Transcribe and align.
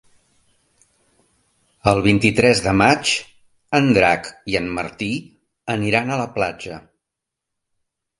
El 1.91 1.99
vint-i-tres 2.07 2.61
de 2.67 2.73
maig 2.81 3.11
en 3.79 3.89
Drac 3.97 4.29
i 4.53 4.57
en 4.61 4.71
Martí 4.79 5.11
aniran 5.75 6.11
a 6.11 6.19
la 6.23 6.27
platja. 6.39 6.81